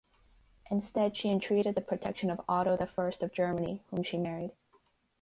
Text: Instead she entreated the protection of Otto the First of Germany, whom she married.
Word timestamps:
Instead 0.71 1.15
she 1.15 1.29
entreated 1.29 1.75
the 1.75 1.81
protection 1.81 2.31
of 2.31 2.41
Otto 2.49 2.75
the 2.75 2.87
First 2.87 3.21
of 3.21 3.31
Germany, 3.31 3.83
whom 3.91 4.01
she 4.01 4.17
married. 4.17 4.49